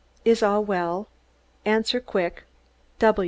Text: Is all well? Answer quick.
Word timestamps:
Is 0.25 0.41
all 0.41 0.65
well? 0.65 1.09
Answer 1.63 1.99
quick. 1.99 2.45